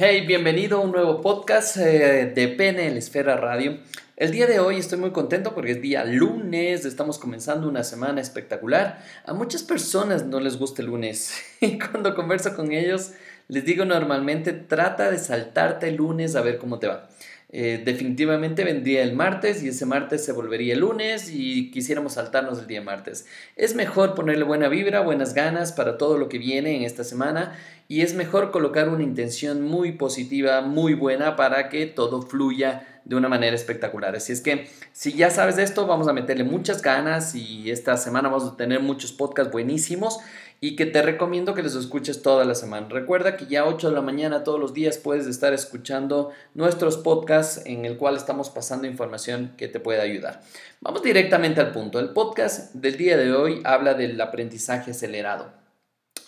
Hey, 0.00 0.24
bienvenido 0.24 0.78
a 0.78 0.80
un 0.82 0.92
nuevo 0.92 1.20
podcast 1.20 1.76
eh, 1.76 2.32
de 2.32 2.46
PNL 2.46 2.96
Esfera 2.96 3.36
Radio. 3.36 3.78
El 4.16 4.30
día 4.30 4.46
de 4.46 4.60
hoy 4.60 4.76
estoy 4.76 4.96
muy 4.96 5.10
contento 5.10 5.56
porque 5.56 5.72
es 5.72 5.82
día 5.82 6.04
lunes, 6.04 6.84
estamos 6.84 7.18
comenzando 7.18 7.68
una 7.68 7.82
semana 7.82 8.20
espectacular. 8.20 9.04
A 9.26 9.34
muchas 9.34 9.64
personas 9.64 10.24
no 10.24 10.38
les 10.38 10.56
gusta 10.56 10.82
el 10.82 10.86
lunes 10.86 11.34
y 11.60 11.80
cuando 11.80 12.14
converso 12.14 12.54
con 12.54 12.70
ellos 12.70 13.10
les 13.48 13.64
digo 13.64 13.84
normalmente 13.84 14.52
trata 14.52 15.10
de 15.10 15.18
saltarte 15.18 15.88
el 15.88 15.96
lunes 15.96 16.36
a 16.36 16.42
ver 16.42 16.58
cómo 16.58 16.78
te 16.78 16.86
va. 16.86 17.08
Eh, 17.50 17.80
definitivamente 17.82 18.62
vendría 18.62 19.02
el 19.02 19.14
martes 19.14 19.62
y 19.62 19.68
ese 19.68 19.86
martes 19.86 20.22
se 20.22 20.32
volvería 20.32 20.74
el 20.74 20.80
lunes 20.80 21.30
y 21.32 21.70
quisiéramos 21.70 22.14
saltarnos 22.14 22.58
el 22.58 22.66
día 22.66 22.82
martes. 22.82 23.26
Es 23.56 23.74
mejor 23.74 24.14
ponerle 24.14 24.44
buena 24.44 24.68
vibra, 24.68 25.00
buenas 25.00 25.32
ganas 25.32 25.72
para 25.72 25.96
todo 25.96 26.18
lo 26.18 26.28
que 26.28 26.36
viene 26.38 26.76
en 26.76 26.82
esta 26.82 27.04
semana 27.04 27.58
y 27.88 28.02
es 28.02 28.12
mejor 28.12 28.50
colocar 28.50 28.90
una 28.90 29.02
intención 29.02 29.62
muy 29.62 29.92
positiva, 29.92 30.60
muy 30.60 30.92
buena 30.92 31.36
para 31.36 31.70
que 31.70 31.86
todo 31.86 32.20
fluya 32.20 32.86
de 33.06 33.16
una 33.16 33.30
manera 33.30 33.56
espectacular. 33.56 34.14
Así 34.14 34.32
es 34.32 34.42
que 34.42 34.68
si 34.92 35.14
ya 35.14 35.30
sabes 35.30 35.56
de 35.56 35.62
esto, 35.62 35.86
vamos 35.86 36.06
a 36.08 36.12
meterle 36.12 36.44
muchas 36.44 36.82
ganas 36.82 37.34
y 37.34 37.70
esta 37.70 37.96
semana 37.96 38.28
vamos 38.28 38.52
a 38.52 38.56
tener 38.58 38.80
muchos 38.80 39.12
podcasts 39.12 39.50
buenísimos 39.50 40.18
y 40.60 40.74
que 40.74 40.86
te 40.86 41.02
recomiendo 41.02 41.54
que 41.54 41.62
los 41.62 41.74
escuches 41.74 42.22
toda 42.22 42.44
la 42.44 42.54
semana. 42.54 42.88
Recuerda 42.88 43.36
que 43.36 43.46
ya 43.46 43.66
8 43.66 43.90
de 43.90 43.94
la 43.94 44.02
mañana 44.02 44.42
todos 44.42 44.58
los 44.58 44.74
días 44.74 44.98
puedes 44.98 45.26
estar 45.26 45.52
escuchando 45.54 46.30
nuestros 46.54 46.96
podcasts 46.96 47.62
en 47.66 47.84
el 47.84 47.96
cual 47.96 48.16
estamos 48.16 48.50
pasando 48.50 48.86
información 48.86 49.54
que 49.56 49.68
te 49.68 49.78
puede 49.78 50.00
ayudar. 50.00 50.42
Vamos 50.80 51.02
directamente 51.02 51.60
al 51.60 51.72
punto. 51.72 52.00
El 52.00 52.10
podcast 52.10 52.74
del 52.74 52.96
día 52.96 53.16
de 53.16 53.32
hoy 53.32 53.60
habla 53.64 53.94
del 53.94 54.20
aprendizaje 54.20 54.90
acelerado. 54.90 55.52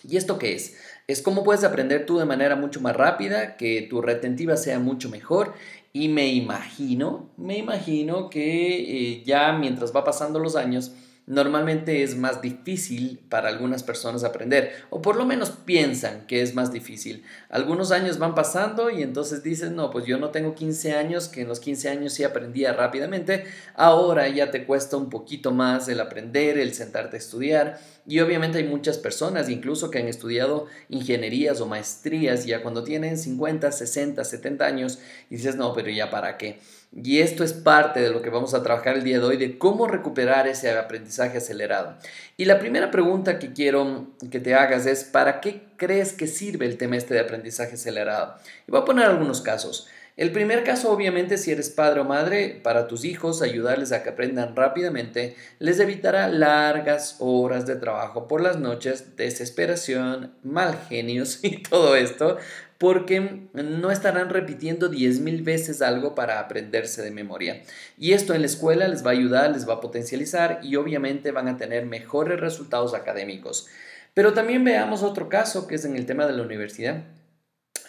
¿Y 0.07 0.17
esto 0.17 0.39
qué 0.39 0.55
es? 0.55 0.77
Es 1.07 1.21
cómo 1.21 1.43
puedes 1.43 1.63
aprender 1.63 2.05
tú 2.05 2.17
de 2.17 2.25
manera 2.25 2.55
mucho 2.55 2.79
más 2.79 2.95
rápida, 2.95 3.57
que 3.57 3.81
tu 3.83 4.01
retentiva 4.01 4.55
sea 4.55 4.79
mucho 4.79 5.09
mejor 5.09 5.53
y 5.93 6.07
me 6.07 6.27
imagino, 6.27 7.29
me 7.37 7.57
imagino 7.57 8.29
que 8.29 9.11
eh, 9.11 9.23
ya 9.25 9.51
mientras 9.51 9.93
va 9.93 10.03
pasando 10.03 10.39
los 10.39 10.55
años, 10.55 10.93
normalmente 11.27 12.03
es 12.03 12.17
más 12.17 12.41
difícil 12.41 13.19
para 13.29 13.49
algunas 13.49 13.83
personas 13.83 14.23
aprender, 14.23 14.73
o 14.89 15.01
por 15.01 15.15
lo 15.15 15.25
menos 15.25 15.51
piensan 15.51 16.25
que 16.27 16.41
es 16.41 16.55
más 16.55 16.73
difícil. 16.73 17.23
Algunos 17.49 17.91
años 17.91 18.17
van 18.17 18.35
pasando 18.35 18.89
y 18.89 19.01
entonces 19.01 19.43
dicen, 19.43 19.75
no, 19.75 19.91
pues 19.91 20.05
yo 20.05 20.17
no 20.17 20.29
tengo 20.29 20.55
15 20.55 20.93
años, 20.93 21.27
que 21.27 21.41
en 21.41 21.47
los 21.47 21.59
15 21.59 21.89
años 21.89 22.13
sí 22.13 22.23
aprendía 22.23 22.73
rápidamente, 22.73 23.45
ahora 23.75 24.27
ya 24.27 24.51
te 24.51 24.65
cuesta 24.65 24.97
un 24.97 25.09
poquito 25.09 25.51
más 25.51 25.87
el 25.87 25.99
aprender, 25.99 26.57
el 26.57 26.73
sentarte 26.73 27.17
a 27.17 27.19
estudiar. 27.19 27.79
Y 28.07 28.19
obviamente 28.19 28.57
hay 28.57 28.67
muchas 28.67 28.97
personas, 28.97 29.47
incluso 29.47 29.91
que 29.91 29.99
han 29.99 30.07
estudiado 30.07 30.65
ingenierías 30.89 31.61
o 31.61 31.67
maestrías, 31.67 32.45
ya 32.45 32.63
cuando 32.63 32.83
tienen 32.83 33.17
50, 33.17 33.71
60, 33.71 34.23
70 34.23 34.65
años, 34.65 34.99
y 35.29 35.35
dices, 35.35 35.55
no, 35.55 35.73
pero 35.73 35.89
ya 35.89 36.09
para 36.09 36.37
qué. 36.37 36.59
Y 36.93 37.21
esto 37.21 37.45
es 37.45 37.53
parte 37.53 38.01
de 38.01 38.09
lo 38.09 38.21
que 38.21 38.29
vamos 38.29 38.53
a 38.53 38.63
trabajar 38.63 38.97
el 38.97 39.03
día 39.03 39.19
de 39.19 39.25
hoy, 39.25 39.37
de 39.37 39.57
cómo 39.57 39.87
recuperar 39.87 40.47
ese 40.47 40.69
aprendizaje 40.71 41.37
acelerado. 41.37 41.95
Y 42.35 42.45
la 42.45 42.59
primera 42.59 42.91
pregunta 42.91 43.39
que 43.39 43.53
quiero 43.53 44.07
que 44.29 44.41
te 44.41 44.55
hagas 44.55 44.85
es, 44.85 45.05
¿para 45.05 45.39
qué 45.39 45.63
crees 45.77 46.11
que 46.11 46.27
sirve 46.27 46.65
el 46.65 46.77
tema 46.77 46.97
este 46.97 47.13
de 47.13 47.21
aprendizaje 47.21 47.75
acelerado? 47.75 48.35
Y 48.67 48.71
voy 48.71 48.81
a 48.81 48.85
poner 48.85 49.05
algunos 49.05 49.39
casos. 49.39 49.87
El 50.17 50.33
primer 50.33 50.65
caso, 50.65 50.91
obviamente, 50.91 51.37
si 51.37 51.51
eres 51.51 51.69
padre 51.69 52.01
o 52.01 52.03
madre, 52.03 52.59
para 52.61 52.87
tus 52.87 53.05
hijos, 53.05 53.41
ayudarles 53.41 53.93
a 53.93 54.03
que 54.03 54.09
aprendan 54.09 54.55
rápidamente, 54.57 55.35
les 55.59 55.79
evitará 55.79 56.27
largas 56.27 57.15
horas 57.19 57.65
de 57.65 57.77
trabajo 57.77 58.27
por 58.27 58.41
las 58.41 58.59
noches, 58.59 59.15
desesperación, 59.15 60.33
mal 60.43 60.77
genios 60.89 61.39
y 61.43 61.63
todo 61.63 61.95
esto, 61.95 62.37
porque 62.81 63.47
no 63.53 63.91
estarán 63.91 64.31
repitiendo 64.31 64.89
10.000 64.89 65.43
veces 65.43 65.83
algo 65.83 66.15
para 66.15 66.39
aprenderse 66.39 67.03
de 67.03 67.11
memoria. 67.11 67.61
Y 67.95 68.13
esto 68.13 68.33
en 68.33 68.41
la 68.41 68.47
escuela 68.47 68.87
les 68.87 69.05
va 69.05 69.11
a 69.11 69.13
ayudar, 69.13 69.51
les 69.51 69.69
va 69.69 69.75
a 69.75 69.81
potencializar 69.81 70.61
y 70.63 70.77
obviamente 70.77 71.29
van 71.29 71.47
a 71.47 71.57
tener 71.57 71.85
mejores 71.85 72.39
resultados 72.39 72.95
académicos. 72.95 73.67
Pero 74.15 74.33
también 74.33 74.63
veamos 74.63 75.03
otro 75.03 75.29
caso 75.29 75.67
que 75.67 75.75
es 75.75 75.85
en 75.85 75.95
el 75.95 76.07
tema 76.07 76.25
de 76.25 76.33
la 76.33 76.41
universidad. 76.41 77.03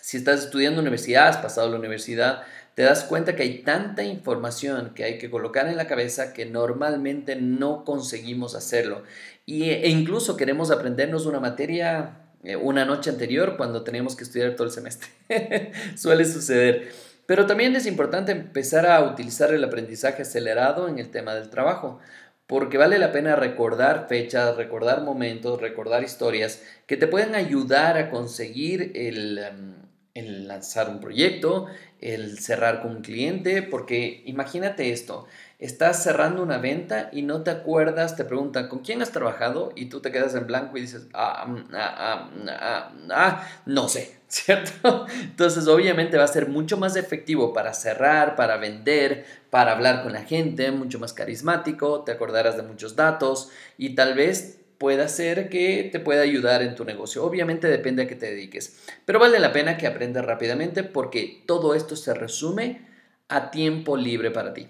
Si 0.03 0.19
estás 0.19 0.45
estudiando 0.45 0.83
universidad, 0.83 1.29
has 1.29 1.39
pasado 1.39 1.71
la 1.71 1.79
universidad, 1.79 2.43
te 2.75 2.83
das 2.83 3.05
cuenta 3.05 3.35
que 3.35 3.45
hay 3.45 3.63
tanta 3.63 4.03
información 4.03 4.93
que 4.95 5.05
hay 5.05 5.17
que 5.17 5.31
colocar 5.31 5.69
en 5.69 5.79
la 5.79 5.87
cabeza 5.87 6.35
que 6.35 6.45
normalmente 6.45 7.37
no 7.37 7.87
conseguimos 7.87 8.55
hacerlo. 8.55 9.05
Y, 9.47 9.71
e 9.71 9.89
incluso 9.89 10.37
queremos 10.37 10.71
aprendernos 10.71 11.25
una 11.25 11.41
materia 11.41 12.22
eh, 12.43 12.57
una 12.57 12.85
noche 12.85 13.11
anterior 13.11 13.57
cuando 13.57 13.85
teníamos 13.85 14.17
que 14.17 14.25
estudiar 14.25 14.55
todo 14.55 14.67
el 14.67 14.73
semestre. 14.73 15.09
Suele 15.97 16.25
suceder. 16.25 16.91
Pero 17.27 17.47
también 17.47 17.77
es 17.77 17.87
importante 17.87 18.33
empezar 18.33 18.87
a 18.87 19.03
utilizar 19.03 19.55
el 19.55 19.65
aprendizaje 19.65 20.23
acelerado 20.23 20.89
en 20.89 20.99
el 20.99 21.11
tema 21.11 21.35
del 21.35 21.51
trabajo, 21.51 22.01
porque 22.47 22.79
vale 22.79 22.99
la 22.99 23.13
pena 23.13 23.37
recordar 23.37 24.07
fechas, 24.09 24.57
recordar 24.57 25.03
momentos, 25.03 25.61
recordar 25.61 26.03
historias 26.03 26.63
que 26.87 26.97
te 26.97 27.07
pueden 27.07 27.35
ayudar 27.35 27.97
a 27.97 28.11
conseguir 28.11 28.93
el, 28.95 29.39
em, 29.39 29.75
el 30.15 30.47
lanzar 30.47 30.91
un 30.91 31.01
proyecto, 31.01 31.67
el 32.01 32.39
cerrar 32.39 32.83
con 32.83 32.97
un 32.97 33.03
cliente, 33.03 33.63
porque 33.63 34.23
imagínate 34.27 34.93
esto, 34.93 35.27
estás 35.59 36.03
cerrando 36.03 36.43
una 36.43 36.59
venta 36.59 37.09
y 37.13 37.23
no 37.23 37.43
te 37.43 37.51
acuerdas, 37.51 38.17
te 38.17 38.25
preguntan, 38.25 38.69
¿con 38.69 38.81
quién 38.81 39.01
has 39.01 39.13
trabajado? 39.13 39.73
Y 39.77 39.87
tú 39.87 40.01
te 40.01 40.11
quedas 40.11 40.35
en 40.35 40.47
blanco 40.47 40.77
y 40.77 40.83
dices, 40.83 41.07
ah, 41.15 41.47
mm, 41.47 41.69
ah, 41.73 41.95
ah, 41.97 42.31
mm, 42.35 42.49
ah, 42.51 42.93
ah 43.11 43.49
no 43.65 43.89
sé, 43.89 44.19
¿cierto? 44.29 45.07
Entonces 45.23 45.67
obviamente 45.69 46.19
va 46.19 46.25
a 46.25 46.29
ser 46.29 46.49
mucho 46.49 46.77
más 46.77 46.97
efectivo 46.97 47.53
para 47.53 47.73
cerrar, 47.73 48.37
para 48.37 48.57
vender, 48.57 49.25
para 49.51 49.73
hablar 49.73 50.03
con 50.03 50.13
la 50.13 50.25
gente, 50.25 50.73
mucho 50.73 50.99
más 50.99 51.13
carismático, 51.13 52.03
te 52.03 52.13
acordarás 52.13 52.57
de 52.57 52.65
muchos 52.65 52.97
datos 52.97 53.51
y 53.79 53.95
tal 53.95 54.15
vez 54.15 54.62
pueda 54.83 55.07
ser 55.07 55.49
que 55.49 55.89
te 55.93 56.01
pueda 56.01 56.23
ayudar 56.23 56.61
en 56.61 56.75
tu 56.75 56.85
negocio. 56.85 57.25
Obviamente 57.25 57.69
depende 57.69 58.03
a 58.03 58.09
qué 58.09 58.17
te 58.17 58.27
dediques, 58.27 58.81
pero 59.05 59.21
vale 59.21 59.39
la 59.39 59.53
pena 59.53 59.77
que 59.77 59.87
aprendas 59.87 60.25
rápidamente 60.25 60.83
porque 60.83 61.45
todo 61.47 61.77
esto 61.77 61.95
se 61.95 62.13
resume 62.15 62.89
a 63.29 63.53
tiempo 63.53 63.97
libre 63.97 64.33
para 64.33 64.53
ti. 64.53 64.67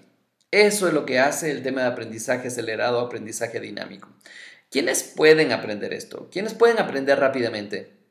Eso 0.51 0.87
es 0.87 0.93
lo 0.93 1.07
que 1.07 1.17
hace 1.17 1.49
el 1.49 1.63
tema 1.63 1.81
de 1.81 1.87
aprendizaje 1.87 2.49
acelerado, 2.49 2.99
aprendizaje 2.99 3.59
dinámico. 3.59 4.07
¿Quiénes 4.69 5.01
pueden 5.01 5.51
aprender 5.51 5.93
esto? 5.93 6.29
¿Quiénes 6.31 6.53
pueden 6.53 6.77
aprender 6.77 7.19
rápidamente? 7.19 8.02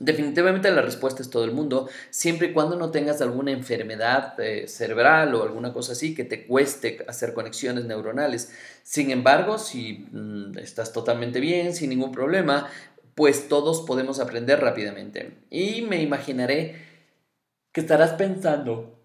Definitivamente 0.00 0.70
la 0.70 0.80
respuesta 0.80 1.22
es 1.22 1.30
todo 1.30 1.44
el 1.44 1.50
mundo, 1.50 1.88
siempre 2.10 2.48
y 2.48 2.52
cuando 2.52 2.76
no 2.76 2.92
tengas 2.92 3.20
alguna 3.20 3.50
enfermedad 3.50 4.38
eh, 4.38 4.68
cerebral 4.68 5.34
o 5.34 5.42
alguna 5.42 5.72
cosa 5.72 5.90
así 5.92 6.14
que 6.14 6.22
te 6.22 6.46
cueste 6.46 7.04
hacer 7.08 7.34
conexiones 7.34 7.84
neuronales. 7.84 8.52
Sin 8.84 9.10
embargo, 9.10 9.58
si 9.58 10.06
mm, 10.12 10.56
estás 10.58 10.92
totalmente 10.92 11.40
bien, 11.40 11.74
sin 11.74 11.90
ningún 11.90 12.12
problema, 12.12 12.68
pues 13.16 13.48
todos 13.48 13.82
podemos 13.82 14.20
aprender 14.20 14.60
rápidamente. 14.60 15.38
Y 15.50 15.82
me 15.82 16.00
imaginaré 16.00 16.76
que 17.72 17.80
estarás 17.80 18.12
pensando, 18.12 19.00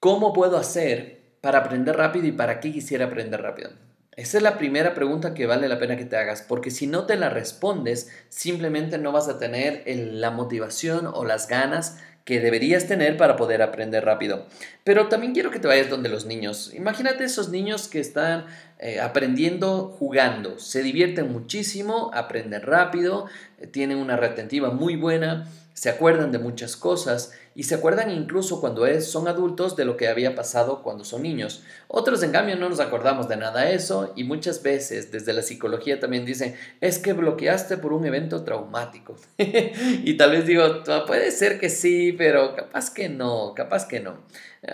¿cómo 0.00 0.34
puedo 0.34 0.58
hacer 0.58 1.38
para 1.40 1.60
aprender 1.60 1.96
rápido 1.96 2.26
y 2.26 2.32
para 2.32 2.60
qué 2.60 2.72
quisiera 2.72 3.06
aprender 3.06 3.40
rápido? 3.40 3.70
Esa 4.14 4.36
es 4.36 4.42
la 4.42 4.58
primera 4.58 4.92
pregunta 4.92 5.32
que 5.32 5.46
vale 5.46 5.68
la 5.68 5.78
pena 5.78 5.96
que 5.96 6.04
te 6.04 6.18
hagas, 6.18 6.42
porque 6.42 6.70
si 6.70 6.86
no 6.86 7.06
te 7.06 7.16
la 7.16 7.30
respondes, 7.30 8.10
simplemente 8.28 8.98
no 8.98 9.10
vas 9.10 9.28
a 9.28 9.38
tener 9.38 9.84
la 9.86 10.30
motivación 10.30 11.06
o 11.06 11.24
las 11.24 11.48
ganas 11.48 11.98
que 12.26 12.38
deberías 12.38 12.86
tener 12.86 13.16
para 13.16 13.36
poder 13.36 13.62
aprender 13.62 14.04
rápido. 14.04 14.46
Pero 14.84 15.08
también 15.08 15.32
quiero 15.32 15.50
que 15.50 15.58
te 15.58 15.66
vayas 15.66 15.88
donde 15.88 16.10
los 16.10 16.26
niños. 16.26 16.72
Imagínate 16.74 17.24
esos 17.24 17.48
niños 17.48 17.88
que 17.88 18.00
están 18.00 18.44
eh, 18.78 19.00
aprendiendo 19.00 19.88
jugando, 19.98 20.58
se 20.58 20.82
divierten 20.82 21.32
muchísimo, 21.32 22.10
aprenden 22.12 22.62
rápido, 22.62 23.26
eh, 23.58 23.66
tienen 23.66 23.96
una 23.96 24.18
retentiva 24.18 24.70
muy 24.70 24.94
buena 24.94 25.48
se 25.74 25.90
acuerdan 25.90 26.32
de 26.32 26.38
muchas 26.38 26.76
cosas 26.76 27.32
y 27.54 27.64
se 27.64 27.74
acuerdan 27.74 28.10
incluso 28.10 28.60
cuando 28.60 28.86
son 29.00 29.28
adultos 29.28 29.76
de 29.76 29.84
lo 29.84 29.96
que 29.96 30.08
había 30.08 30.34
pasado 30.34 30.82
cuando 30.82 31.04
son 31.04 31.22
niños. 31.22 31.62
Otros, 31.88 32.22
en 32.22 32.32
cambio, 32.32 32.56
no 32.56 32.68
nos 32.68 32.80
acordamos 32.80 33.28
de 33.28 33.36
nada 33.36 33.62
de 33.62 33.74
eso 33.74 34.12
y 34.16 34.24
muchas 34.24 34.62
veces 34.62 35.12
desde 35.12 35.32
la 35.32 35.42
psicología 35.42 36.00
también 36.00 36.24
dicen, 36.24 36.56
es 36.80 36.98
que 36.98 37.12
bloqueaste 37.12 37.76
por 37.76 37.92
un 37.92 38.06
evento 38.06 38.42
traumático. 38.44 39.16
y 39.38 40.16
tal 40.16 40.30
vez 40.30 40.46
digo, 40.46 40.64
ah, 40.88 41.04
puede 41.06 41.30
ser 41.30 41.58
que 41.58 41.68
sí, 41.68 42.14
pero 42.16 42.54
capaz 42.54 42.92
que 42.92 43.08
no, 43.08 43.52
capaz 43.54 43.86
que 43.86 44.00
no. 44.00 44.18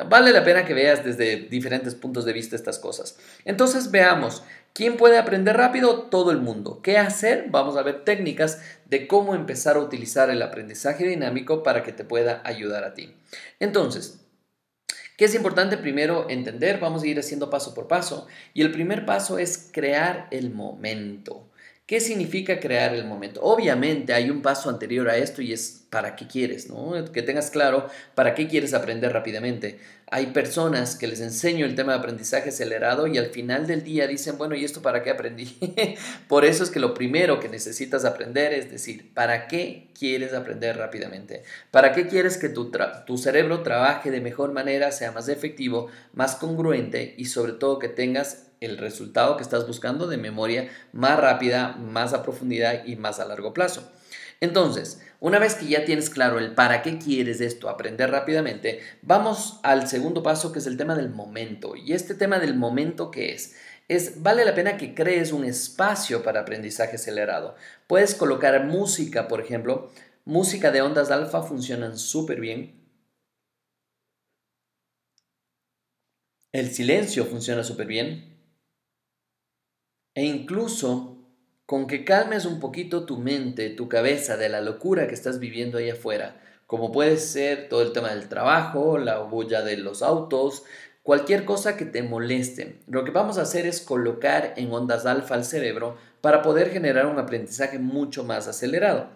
Vale 0.09 0.33
la 0.33 0.45
pena 0.45 0.67
que 0.67 0.75
veas 0.75 1.05
desde 1.05 1.49
diferentes 1.49 1.95
puntos 1.95 2.27
de 2.27 2.35
vista 2.35 2.55
estas 2.55 2.79
cosas. 2.79 3.19
Entonces 3.47 3.91
veamos, 3.91 4.43
¿quién 4.79 4.97
puede 4.97 5.19
aprender 5.19 5.57
rápido? 5.57 6.03
Todo 6.03 6.31
el 6.31 6.39
mundo. 6.39 6.79
¿Qué 6.85 6.99
hacer? 6.99 7.47
Vamos 7.51 7.77
a 7.77 7.83
ver 7.83 8.05
técnicas 8.05 8.63
de 8.85 9.09
cómo 9.09 9.35
empezar 9.35 9.75
a 9.75 9.81
utilizar 9.81 10.31
el 10.31 10.41
aprendizaje 10.41 11.05
dinámico 11.05 11.65
para 11.65 11.83
que 11.83 11.93
te 11.93 12.05
pueda 12.05 12.43
ayudar 12.45 12.85
a 12.85 12.95
ti. 12.95 13.13
Entonces, 13.59 14.21
¿qué 15.17 15.25
es 15.25 15.35
importante 15.35 15.79
primero 15.79 16.31
entender? 16.31 16.79
Vamos 16.79 17.03
a 17.03 17.09
ir 17.09 17.19
haciendo 17.19 17.51
paso 17.51 17.75
por 17.75 17.89
paso. 17.89 18.29
Y 18.55 18.63
el 18.63 18.71
primer 18.71 19.05
paso 19.05 19.41
es 19.41 19.69
crear 19.73 20.29
el 20.31 20.53
momento. 20.53 21.49
¿Qué 21.89 22.01
significa 22.01 22.61
crear 22.61 22.95
el 22.95 23.07
momento? 23.07 23.41
Obviamente 23.41 24.13
hay 24.13 24.29
un 24.29 24.43
paso 24.43 24.69
anterior 24.69 25.09
a 25.09 25.17
esto 25.17 25.41
y 25.41 25.55
es 25.55 25.87
para 25.89 26.17
qué 26.17 26.27
quieres, 26.27 26.69
¿no? 26.69 26.93
Que 27.13 27.23
tengas 27.23 27.51
claro 27.51 27.89
para 28.15 28.35
qué 28.35 28.47
quieres 28.47 28.75
aprender 28.75 29.11
rápidamente. 29.11 29.81
Hay 30.11 30.27
personas 30.27 30.97
que 30.97 31.07
les 31.07 31.23
enseño 31.23 31.65
el 31.65 31.75
tema 31.75 31.93
de 31.93 32.01
aprendizaje 32.01 32.51
acelerado 32.51 33.07
y 33.07 33.17
al 33.17 33.29
final 33.31 33.67
del 33.67 33.85
día 33.85 34.07
dicen, 34.07 34.37
bueno, 34.37 34.55
¿y 34.55 34.67
esto 34.67 34.83
para 34.83 35.03
qué 35.03 35.09
aprendí? 35.09 35.57
Por 36.29 36.45
eso 36.45 36.63
es 36.63 36.69
que 36.69 36.79
lo 36.79 36.93
primero 36.93 37.41
que 37.41 37.49
necesitas 37.49 38.05
aprender 38.05 38.53
es 38.53 38.71
decir, 38.71 39.15
¿para 39.15 39.49
qué 39.49 39.89
quieres 39.99 40.35
aprender 40.35 40.77
rápidamente? 40.77 41.43
¿Para 41.71 41.95
qué 41.95 42.07
quieres 42.07 42.37
que 42.37 42.51
tu, 42.51 42.71
tu 43.07 43.17
cerebro 43.17 43.63
trabaje 43.63 44.11
de 44.11 44.21
mejor 44.21 44.53
manera, 44.53 44.93
sea 44.93 45.11
más 45.11 45.31
efectivo, 45.31 45.89
más 46.13 46.37
congruente 46.37 47.15
y 47.17 47.25
sobre 47.25 47.53
todo 47.53 47.79
que 47.79 47.89
tengas 47.89 48.48
el 48.61 48.79
resultado 48.79 49.37
que 49.37 49.43
estás 49.43 49.67
buscando 49.67 50.07
de 50.07 50.17
memoria 50.17 50.69
más 50.93 51.19
rápida, 51.19 51.77
más 51.77 52.13
a 52.13 52.23
profundidad 52.23 52.85
y 52.85 52.97
más 52.97 53.21
a 53.21 53.25
largo 53.25 53.53
plazo. 53.53 53.91
Entonces, 54.41 55.01
una 55.21 55.39
vez 55.39 55.57
que 55.57 55.67
ya 55.67 55.85
tienes 55.85 56.11
claro 56.11 56.39
el 56.39 56.55
para 56.55 56.83
qué 56.83 56.99
quieres 56.99 57.41
esto, 57.41 57.69
aprender 57.69 58.11
rápidamente, 58.11 58.81
vamos 59.03 59.59
al 59.65 59.89
segundo 59.89 60.23
paso 60.23 60.53
que 60.53 60.61
es 60.61 60.67
el 60.67 60.77
tema 60.77 60.95
del 60.95 61.11
momento. 61.11 61.75
Y 61.75 61.93
este 61.93 62.15
tema 62.15 62.39
del 62.39 62.55
momento 62.55 63.11
que 63.11 63.33
es, 63.33 63.57
es 63.89 64.23
vale 64.23 64.45
la 64.45 64.55
pena 64.55 64.77
que 64.77 64.95
crees 64.95 65.33
un 65.33 65.45
espacio 65.45 66.23
para 66.23 66.41
aprendizaje 66.41 66.97
acelerado. 66.97 67.57
Puedes 67.89 68.15
colocar 68.15 68.65
música, 68.65 69.27
por 69.27 69.41
ejemplo, 69.41 69.91
música 70.25 70.71
de 70.71 70.83
ondas 70.83 71.11
alfa 71.11 71.43
funcionan 71.43 71.99
súper 71.99 72.41
bien. 72.41 72.79
El 76.53 76.71
silencio 76.71 77.25
funciona 77.25 77.65
súper 77.65 77.87
bien. 77.87 78.38
E 80.19 80.25
incluso 80.25 81.17
con 81.65 81.87
que 81.87 82.05
calmes 82.05 82.45
un 82.45 82.59
poquito 82.59 83.07
tu 83.07 83.19
mente, 83.19 83.71
tu 83.71 83.89
cabeza 83.89 84.37
de 84.37 84.49
la 84.49 84.61
locura 84.61 85.07
que 85.07 85.15
estás 85.15 85.39
viviendo 85.39 85.79
ahí 85.79 85.91
afuera, 85.91 86.41
como 86.67 86.91
puede 86.91 87.19
ser 87.19 87.69
todo 87.69 87.83
el 87.83 87.93
tema 87.93 88.09
del 88.09 88.29
trabajo, 88.29 88.99
la 88.99 89.21
bulla 89.21 89.63
de 89.63 89.77
los 89.77 90.03
autos, 90.03 90.65
cualquier 91.05 91.45
cosa 91.45 91.77
que 91.77 91.85
te 91.85 92.03
moleste. 92.03 92.81
Lo 92.89 93.05
que 93.05 93.13
vamos 93.13 93.39
a 93.39 93.43
hacer 93.43 93.65
es 93.65 93.81
colocar 93.81 94.55
en 94.57 94.73
ondas 94.73 95.07
alfa 95.07 95.37
al 95.37 95.45
cerebro 95.45 95.97
para 96.21 96.43
poder 96.43 96.71
generar 96.71 97.07
un 97.07 97.21
aprendizaje 97.21 97.79
mucho 97.79 98.25
más 98.25 98.49
acelerado. 98.49 99.11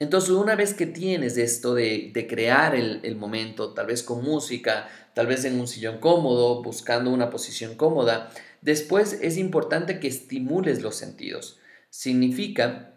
Entonces, 0.00 0.30
una 0.32 0.54
vez 0.54 0.74
que 0.74 0.84
tienes 0.84 1.38
esto 1.38 1.74
de, 1.74 2.12
crear 2.28 2.74
el, 2.74 3.00
el, 3.04 3.16
momento, 3.16 3.72
tal 3.72 3.86
vez 3.86 4.02
con 4.02 4.22
música, 4.22 4.86
tal 5.14 5.28
vez 5.28 5.46
en 5.46 5.58
un 5.58 5.66
sillón 5.66 5.96
cómodo, 5.98 6.62
buscando 6.62 7.10
una 7.10 7.30
posición 7.30 7.74
cómoda, 7.74 8.28
Después 8.62 9.18
es 9.20 9.36
importante 9.36 10.00
que 10.00 10.08
estimules 10.08 10.82
los 10.82 10.94
sentidos. 10.94 11.58
Significa 11.90 12.94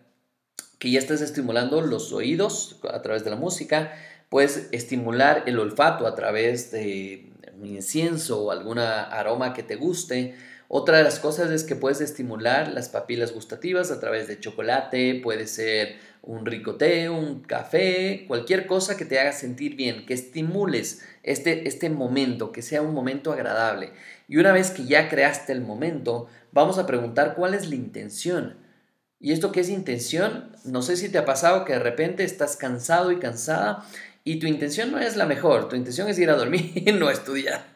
que 0.80 0.92
ya 0.92 1.00
estás 1.00 1.22
estimulando 1.22 1.82
los 1.82 2.14
oídos 2.14 2.80
a 2.90 3.02
través 3.02 3.24
de 3.24 3.32
la 3.32 3.36
música, 3.36 3.94
puedes 4.30 4.70
estimular 4.72 5.44
el 5.48 5.60
olfato 5.60 6.06
a 6.06 6.16
través 6.16 6.72
de 6.72 7.32
un 7.60 7.66
incienso 7.66 8.44
o 8.44 8.52
alguna 8.52 9.04
aroma 9.04 9.54
que 9.54 9.64
te 9.64 9.76
guste. 9.76 10.36
Otra 10.68 10.98
de 10.98 11.04
las 11.04 11.20
cosas 11.20 11.52
es 11.52 11.64
que 11.64 11.76
puedes 11.76 12.02
estimular 12.02 12.72
las 12.72 12.90
papilas 12.90 13.34
gustativas 13.34 13.92
a 13.92 14.00
través 14.00 14.28
de 14.28 14.40
chocolate, 14.40 15.20
puede 15.24 15.48
ser 15.48 15.96
un 16.22 16.46
rico 16.46 16.76
té, 16.76 17.08
un 17.08 17.42
café, 17.42 18.26
cualquier 18.28 18.66
cosa 18.66 18.98
que 18.98 19.06
te 19.06 19.20
haga 19.20 19.32
sentir 19.32 19.76
bien, 19.76 20.06
que 20.08 20.16
estimules 20.16 21.04
este, 21.22 21.68
este 21.68 21.90
momento, 21.90 22.52
que 22.52 22.64
sea 22.64 22.82
un 22.82 22.96
momento 22.96 23.32
agradable. 23.32 23.92
Y 24.28 24.38
una 24.38 24.52
vez 24.52 24.72
que 24.72 24.86
ya 24.86 25.10
creaste 25.10 25.54
el 25.54 25.62
momento, 25.62 26.28
vamos 26.52 26.78
a 26.78 26.86
preguntar 26.86 27.36
cuál 27.36 27.54
es 27.54 27.70
la 27.70 27.76
intención. 27.76 28.58
¿Y 29.20 29.32
esto 29.32 29.52
qué 29.52 29.62
es 29.62 29.70
intención? 29.70 30.52
No 30.64 30.82
sé 30.82 30.98
si 30.98 31.10
te 31.10 31.18
ha 31.18 31.26
pasado 31.26 31.66
que 31.66 31.74
de 31.74 31.80
repente 31.80 32.24
estás 32.24 32.58
cansado 32.58 33.12
y 33.12 33.20
cansada 33.20 33.86
y 34.24 34.40
tu 34.40 34.48
intención 34.48 34.92
no 34.92 35.00
es 35.00 35.16
la 35.16 35.26
mejor, 35.26 35.70
tu 35.70 35.76
intención 35.76 36.10
es 36.10 36.18
ir 36.20 36.30
a 36.30 36.36
dormir 36.36 36.72
y 36.76 36.92
no 36.92 37.10
estudiar. 37.10 37.75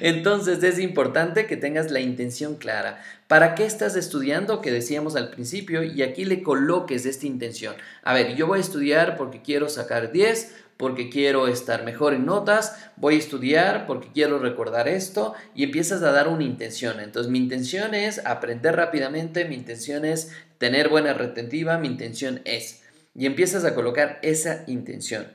Entonces 0.00 0.62
es 0.62 0.78
importante 0.78 1.46
que 1.46 1.56
tengas 1.56 1.90
la 1.90 2.00
intención 2.00 2.56
clara. 2.56 3.02
¿Para 3.28 3.54
qué 3.54 3.64
estás 3.66 3.96
estudiando? 3.96 4.60
Que 4.60 4.72
decíamos 4.72 5.16
al 5.16 5.30
principio 5.30 5.82
y 5.82 6.02
aquí 6.02 6.24
le 6.24 6.42
coloques 6.42 7.06
esta 7.06 7.26
intención. 7.26 7.74
A 8.02 8.14
ver, 8.14 8.36
yo 8.36 8.46
voy 8.46 8.58
a 8.58 8.62
estudiar 8.62 9.16
porque 9.16 9.42
quiero 9.42 9.68
sacar 9.68 10.12
10 10.12 10.54
porque 10.76 11.08
quiero 11.08 11.48
estar 11.48 11.84
mejor 11.84 12.12
en 12.12 12.26
notas, 12.26 12.76
voy 12.96 13.14
a 13.14 13.18
estudiar 13.18 13.86
porque 13.86 14.08
quiero 14.12 14.38
recordar 14.38 14.88
esto 14.88 15.34
y 15.54 15.64
empiezas 15.64 16.02
a 16.02 16.12
dar 16.12 16.28
una 16.28 16.44
intención. 16.44 17.00
Entonces 17.00 17.30
mi 17.30 17.38
intención 17.38 17.94
es 17.94 18.24
aprender 18.26 18.76
rápidamente, 18.76 19.46
mi 19.46 19.54
intención 19.54 20.04
es 20.04 20.32
tener 20.58 20.88
buena 20.88 21.14
retentiva, 21.14 21.78
mi 21.78 21.88
intención 21.88 22.42
es. 22.44 22.82
Y 23.14 23.24
empiezas 23.24 23.64
a 23.64 23.74
colocar 23.74 24.18
esa 24.22 24.64
intención. 24.66 25.26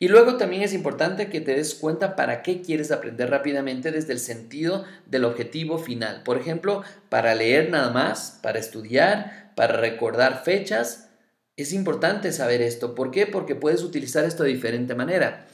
Y 0.00 0.08
luego 0.08 0.36
también 0.36 0.62
es 0.62 0.74
importante 0.74 1.28
que 1.28 1.40
te 1.40 1.54
des 1.54 1.74
cuenta 1.74 2.14
para 2.14 2.42
qué 2.42 2.62
quieres 2.62 2.92
aprender 2.92 3.30
rápidamente 3.30 3.90
desde 3.90 4.12
el 4.12 4.20
sentido 4.20 4.84
del 5.06 5.24
objetivo 5.24 5.78
final. 5.78 6.22
Por 6.22 6.38
ejemplo, 6.38 6.84
para 7.08 7.34
leer 7.34 7.70
nada 7.70 7.90
más, 7.90 8.38
para 8.40 8.60
estudiar, 8.60 9.52
para 9.56 9.76
recordar 9.76 10.44
fechas, 10.44 11.10
es 11.56 11.72
importante 11.72 12.30
saber 12.30 12.62
esto. 12.62 12.94
¿Por 12.94 13.10
qué? 13.10 13.26
Porque 13.26 13.56
puedes 13.56 13.82
utilizar 13.82 14.24
esto 14.24 14.44
de 14.44 14.50
diferente 14.50 14.94
manera. 14.94 15.48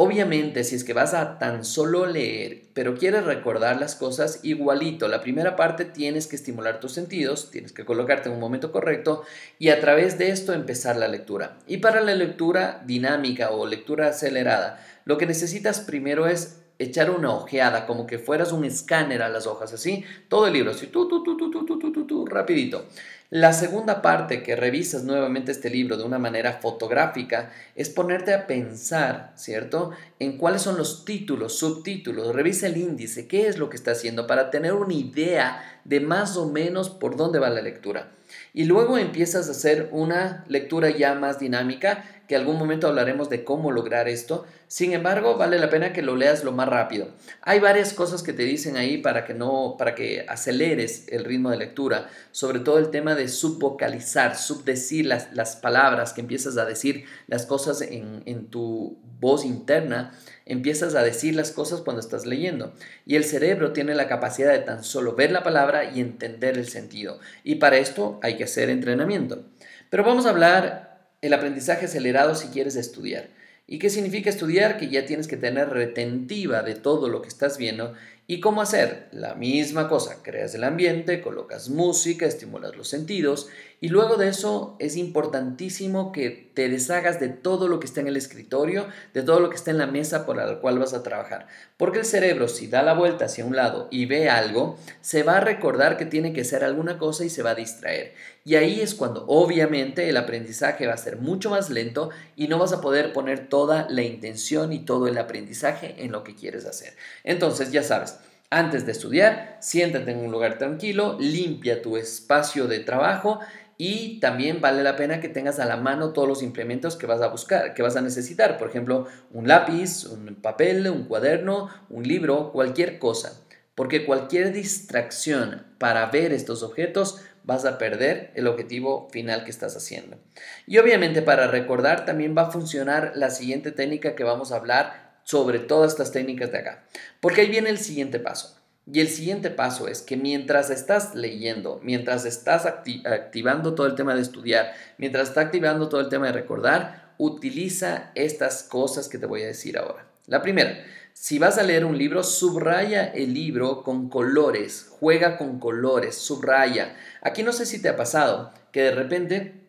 Obviamente, 0.00 0.62
si 0.62 0.76
es 0.76 0.84
que 0.84 0.92
vas 0.92 1.12
a 1.12 1.40
tan 1.40 1.64
solo 1.64 2.06
leer, 2.06 2.62
pero 2.72 2.94
quieres 2.94 3.24
recordar 3.24 3.80
las 3.80 3.96
cosas 3.96 4.38
igualito, 4.44 5.08
la 5.08 5.20
primera 5.20 5.56
parte 5.56 5.84
tienes 5.84 6.28
que 6.28 6.36
estimular 6.36 6.78
tus 6.78 6.92
sentidos, 6.92 7.50
tienes 7.50 7.72
que 7.72 7.84
colocarte 7.84 8.28
en 8.28 8.36
un 8.36 8.40
momento 8.40 8.70
correcto 8.70 9.24
y 9.58 9.70
a 9.70 9.80
través 9.80 10.16
de 10.16 10.30
esto 10.30 10.52
empezar 10.52 10.94
la 10.94 11.08
lectura. 11.08 11.58
Y 11.66 11.78
para 11.78 12.00
la 12.00 12.14
lectura 12.14 12.80
dinámica 12.86 13.50
o 13.50 13.66
lectura 13.66 14.06
acelerada, 14.06 14.80
lo 15.04 15.18
que 15.18 15.26
necesitas 15.26 15.80
primero 15.80 16.28
es 16.28 16.60
echar 16.78 17.10
una 17.10 17.32
ojeada, 17.32 17.86
como 17.86 18.06
que 18.06 18.18
fueras 18.18 18.52
un 18.52 18.64
escáner 18.64 19.22
a 19.22 19.28
las 19.28 19.46
hojas, 19.46 19.72
así, 19.72 20.04
todo 20.28 20.46
el 20.46 20.52
libro, 20.52 20.70
así, 20.70 20.86
tú, 20.86 21.08
tú, 21.08 21.22
tú, 21.22 21.36
tú, 21.36 21.50
tú, 21.50 21.66
tú, 21.66 21.92
tú, 21.92 22.06
tú, 22.06 22.26
rapidito. 22.26 22.86
La 23.30 23.52
segunda 23.52 24.00
parte 24.00 24.42
que 24.42 24.56
revisas 24.56 25.04
nuevamente 25.04 25.52
este 25.52 25.68
libro 25.68 25.98
de 25.98 26.04
una 26.04 26.18
manera 26.18 26.60
fotográfica 26.62 27.52
es 27.74 27.90
ponerte 27.90 28.32
a 28.32 28.46
pensar, 28.46 29.34
¿cierto? 29.36 29.90
En 30.18 30.38
cuáles 30.38 30.62
son 30.62 30.78
los 30.78 31.04
títulos, 31.04 31.58
subtítulos, 31.58 32.34
revisa 32.34 32.68
el 32.68 32.78
índice, 32.78 33.28
qué 33.28 33.46
es 33.46 33.58
lo 33.58 33.68
que 33.68 33.76
está 33.76 33.90
haciendo 33.90 34.26
para 34.26 34.50
tener 34.50 34.72
una 34.72 34.94
idea 34.94 35.80
de 35.84 36.00
más 36.00 36.38
o 36.38 36.48
menos 36.48 36.88
por 36.88 37.16
dónde 37.16 37.38
va 37.38 37.50
la 37.50 37.60
lectura. 37.60 38.12
Y 38.54 38.64
luego 38.64 38.96
empiezas 38.96 39.48
a 39.48 39.52
hacer 39.52 39.90
una 39.92 40.44
lectura 40.48 40.88
ya 40.88 41.14
más 41.14 41.38
dinámica 41.38 42.04
que 42.28 42.36
algún 42.36 42.58
momento 42.58 42.86
hablaremos 42.86 43.30
de 43.30 43.42
cómo 43.42 43.72
lograr 43.72 44.06
esto. 44.06 44.46
Sin 44.68 44.92
embargo, 44.92 45.38
vale 45.38 45.58
la 45.58 45.70
pena 45.70 45.94
que 45.94 46.02
lo 46.02 46.14
leas 46.14 46.44
lo 46.44 46.52
más 46.52 46.68
rápido. 46.68 47.08
Hay 47.40 47.58
varias 47.58 47.94
cosas 47.94 48.22
que 48.22 48.34
te 48.34 48.42
dicen 48.42 48.76
ahí 48.76 48.98
para 48.98 49.24
que 49.24 49.32
no 49.32 49.76
para 49.78 49.94
que 49.94 50.26
aceleres 50.28 51.06
el 51.08 51.24
ritmo 51.24 51.50
de 51.50 51.56
lectura, 51.56 52.10
sobre 52.30 52.60
todo 52.60 52.78
el 52.78 52.90
tema 52.90 53.14
de 53.14 53.28
subvocalizar, 53.28 54.36
subdecir 54.36 55.06
las, 55.06 55.32
las 55.32 55.56
palabras, 55.56 56.12
que 56.12 56.20
empiezas 56.20 56.58
a 56.58 56.66
decir 56.66 57.06
las 57.26 57.46
cosas 57.46 57.80
en, 57.80 58.22
en 58.26 58.46
tu 58.46 58.98
voz 59.20 59.46
interna, 59.46 60.12
empiezas 60.44 60.94
a 60.94 61.02
decir 61.02 61.34
las 61.34 61.50
cosas 61.50 61.80
cuando 61.80 62.00
estás 62.00 62.26
leyendo. 62.26 62.74
Y 63.06 63.16
el 63.16 63.24
cerebro 63.24 63.72
tiene 63.72 63.94
la 63.94 64.06
capacidad 64.06 64.52
de 64.52 64.58
tan 64.58 64.84
solo 64.84 65.14
ver 65.14 65.32
la 65.32 65.42
palabra 65.42 65.90
y 65.90 66.00
entender 66.00 66.58
el 66.58 66.68
sentido. 66.68 67.20
Y 67.42 67.54
para 67.54 67.78
esto 67.78 68.20
hay 68.22 68.36
que 68.36 68.44
hacer 68.44 68.68
entrenamiento. 68.68 69.44
Pero 69.88 70.04
vamos 70.04 70.26
a 70.26 70.30
hablar 70.30 70.87
el 71.20 71.32
aprendizaje 71.32 71.86
acelerado 71.86 72.34
si 72.34 72.48
quieres 72.48 72.76
estudiar. 72.76 73.28
¿Y 73.66 73.78
qué 73.78 73.90
significa 73.90 74.30
estudiar? 74.30 74.78
Que 74.78 74.88
ya 74.88 75.04
tienes 75.04 75.28
que 75.28 75.36
tener 75.36 75.68
retentiva 75.68 76.62
de 76.62 76.74
todo 76.74 77.08
lo 77.08 77.20
que 77.22 77.28
estás 77.28 77.58
viendo 77.58 77.94
¿Y 78.30 78.40
cómo 78.40 78.60
hacer? 78.60 79.08
La 79.10 79.36
misma 79.36 79.88
cosa, 79.88 80.22
creas 80.22 80.54
el 80.54 80.62
ambiente, 80.62 81.22
colocas 81.22 81.70
música, 81.70 82.26
estimulas 82.26 82.76
los 82.76 82.86
sentidos 82.86 83.48
y 83.80 83.88
luego 83.88 84.16
de 84.16 84.28
eso 84.28 84.76
es 84.80 84.96
importantísimo 84.96 86.10
que 86.10 86.50
te 86.52 86.68
deshagas 86.68 87.20
de 87.20 87.28
todo 87.28 87.68
lo 87.68 87.78
que 87.78 87.86
está 87.86 88.00
en 88.00 88.08
el 88.08 88.16
escritorio, 88.16 88.88
de 89.14 89.22
todo 89.22 89.38
lo 89.38 89.48
que 89.48 89.56
está 89.56 89.70
en 89.70 89.78
la 89.78 89.86
mesa 89.86 90.26
por 90.26 90.36
la 90.36 90.58
cual 90.58 90.80
vas 90.80 90.94
a 90.94 91.04
trabajar. 91.04 91.46
Porque 91.76 92.00
el 92.00 92.04
cerebro 92.04 92.48
si 92.48 92.66
da 92.66 92.82
la 92.82 92.92
vuelta 92.92 93.26
hacia 93.26 93.44
un 93.46 93.54
lado 93.56 93.86
y 93.90 94.06
ve 94.06 94.28
algo, 94.28 94.76
se 95.00 95.22
va 95.22 95.36
a 95.36 95.40
recordar 95.40 95.96
que 95.96 96.06
tiene 96.06 96.32
que 96.32 96.40
hacer 96.40 96.64
alguna 96.64 96.98
cosa 96.98 97.24
y 97.24 97.30
se 97.30 97.42
va 97.42 97.50
a 97.50 97.54
distraer. 97.54 98.14
Y 98.44 98.56
ahí 98.56 98.80
es 98.80 98.94
cuando 98.94 99.26
obviamente 99.28 100.08
el 100.08 100.16
aprendizaje 100.16 100.86
va 100.86 100.94
a 100.94 100.98
ser 100.98 101.18
mucho 101.18 101.50
más 101.50 101.70
lento 101.70 102.10
y 102.34 102.48
no 102.48 102.58
vas 102.58 102.72
a 102.72 102.80
poder 102.80 103.12
poner 103.12 103.48
toda 103.48 103.86
la 103.88 104.02
intención 104.02 104.72
y 104.72 104.80
todo 104.80 105.06
el 105.06 105.18
aprendizaje 105.18 105.94
en 105.98 106.10
lo 106.12 106.24
que 106.24 106.34
quieres 106.34 106.66
hacer. 106.66 106.94
Entonces 107.22 107.70
ya 107.70 107.82
sabes, 107.82 108.17
antes 108.50 108.86
de 108.86 108.92
estudiar, 108.92 109.58
siéntate 109.60 110.10
en 110.10 110.18
un 110.18 110.32
lugar 110.32 110.58
tranquilo, 110.58 111.16
limpia 111.20 111.82
tu 111.82 111.96
espacio 111.96 112.66
de 112.66 112.80
trabajo 112.80 113.40
y 113.76 114.18
también 114.20 114.60
vale 114.60 114.82
la 114.82 114.96
pena 114.96 115.20
que 115.20 115.28
tengas 115.28 115.60
a 115.60 115.66
la 115.66 115.76
mano 115.76 116.12
todos 116.12 116.26
los 116.26 116.42
implementos 116.42 116.96
que 116.96 117.06
vas 117.06 117.20
a 117.20 117.28
buscar, 117.28 117.74
que 117.74 117.82
vas 117.82 117.96
a 117.96 118.00
necesitar. 118.00 118.58
Por 118.58 118.68
ejemplo, 118.68 119.06
un 119.30 119.46
lápiz, 119.46 120.04
un 120.04 120.34
papel, 120.34 120.88
un 120.88 121.04
cuaderno, 121.04 121.68
un 121.88 122.02
libro, 122.02 122.50
cualquier 122.50 122.98
cosa. 122.98 123.40
Porque 123.74 124.04
cualquier 124.04 124.52
distracción 124.52 125.64
para 125.78 126.06
ver 126.06 126.32
estos 126.32 126.64
objetos 126.64 127.20
vas 127.44 127.64
a 127.64 127.78
perder 127.78 128.32
el 128.34 128.48
objetivo 128.48 129.08
final 129.10 129.44
que 129.44 129.50
estás 129.50 129.76
haciendo. 129.76 130.18
Y 130.66 130.78
obviamente 130.78 131.22
para 131.22 131.46
recordar 131.46 132.04
también 132.04 132.34
va 132.36 132.42
a 132.42 132.50
funcionar 132.50 133.12
la 133.14 133.30
siguiente 133.30 133.70
técnica 133.70 134.16
que 134.16 134.24
vamos 134.24 134.50
a 134.50 134.56
hablar 134.56 135.07
sobre 135.28 135.58
todas 135.58 135.92
estas 135.92 136.10
técnicas 136.10 136.50
de 136.52 136.58
acá. 136.58 136.84
Porque 137.20 137.42
ahí 137.42 137.50
viene 137.50 137.68
el 137.68 137.76
siguiente 137.76 138.18
paso. 138.18 138.56
Y 138.90 139.00
el 139.00 139.08
siguiente 139.08 139.50
paso 139.50 139.86
es 139.86 140.00
que 140.00 140.16
mientras 140.16 140.70
estás 140.70 141.14
leyendo, 141.14 141.80
mientras 141.82 142.24
estás 142.24 142.64
activando 142.64 143.74
todo 143.74 143.86
el 143.86 143.94
tema 143.94 144.14
de 144.14 144.22
estudiar, 144.22 144.72
mientras 144.96 145.28
estás 145.28 145.44
activando 145.44 145.90
todo 145.90 146.00
el 146.00 146.08
tema 146.08 146.28
de 146.28 146.32
recordar, 146.32 147.12
utiliza 147.18 148.10
estas 148.14 148.62
cosas 148.62 149.08
que 149.08 149.18
te 149.18 149.26
voy 149.26 149.42
a 149.42 149.48
decir 149.48 149.76
ahora. 149.76 150.06
La 150.26 150.40
primera, 150.40 150.82
si 151.12 151.38
vas 151.38 151.58
a 151.58 151.62
leer 151.62 151.84
un 151.84 151.98
libro, 151.98 152.22
subraya 152.22 153.04
el 153.08 153.34
libro 153.34 153.82
con 153.82 154.08
colores, 154.08 154.86
juega 154.88 155.36
con 155.36 155.60
colores, 155.60 156.14
subraya. 156.14 156.96
Aquí 157.20 157.42
no 157.42 157.52
sé 157.52 157.66
si 157.66 157.82
te 157.82 157.90
ha 157.90 157.96
pasado 157.96 158.50
que 158.72 158.80
de 158.80 158.92
repente 158.92 159.68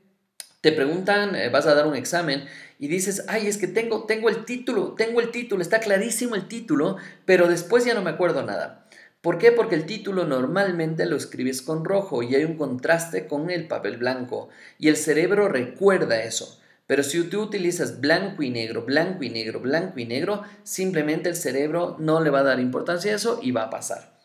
te 0.61 0.71
preguntan, 0.71 1.35
eh, 1.35 1.49
vas 1.49 1.65
a 1.67 1.73
dar 1.73 1.87
un 1.87 1.95
examen 1.95 2.45
y 2.79 2.87
dices, 2.87 3.25
ay, 3.27 3.47
es 3.47 3.57
que 3.57 3.67
tengo, 3.67 4.05
tengo 4.05 4.29
el 4.29 4.45
título, 4.45 4.93
tengo 4.93 5.19
el 5.19 5.31
título, 5.31 5.61
está 5.61 5.81
clarísimo 5.81 6.35
el 6.35 6.47
título, 6.47 6.95
pero 7.25 7.49
después 7.49 7.83
ya 7.83 7.93
no 7.93 8.01
me 8.01 8.09
acuerdo 8.09 8.41
nada. 8.43 8.87
¿Por 9.21 9.37
qué? 9.37 9.51
Porque 9.51 9.75
el 9.75 9.85
título 9.85 10.23
normalmente 10.23 11.05
lo 11.05 11.17
escribes 11.17 11.61
con 11.61 11.83
rojo 11.83 12.23
y 12.23 12.35
hay 12.35 12.45
un 12.45 12.55
contraste 12.55 13.27
con 13.27 13.49
el 13.49 13.67
papel 13.67 13.97
blanco 13.97 14.47
y 14.77 14.87
el 14.87 14.95
cerebro 14.95 15.49
recuerda 15.49 16.23
eso. 16.23 16.57
Pero 16.87 17.03
si 17.03 17.21
tú 17.23 17.41
utilizas 17.41 17.99
blanco 17.99 18.43
y 18.43 18.49
negro, 18.49 18.83
blanco 18.83 19.23
y 19.23 19.29
negro, 19.29 19.59
blanco 19.59 19.99
y 19.99 20.05
negro, 20.05 20.43
simplemente 20.63 21.27
el 21.27 21.35
cerebro 21.35 21.97
no 21.99 22.21
le 22.21 22.29
va 22.29 22.39
a 22.39 22.43
dar 22.43 22.61
importancia 22.61 23.11
a 23.11 23.15
eso 23.17 23.41
y 23.43 23.51
va 23.51 23.63
a 23.63 23.69
pasar. 23.69 24.17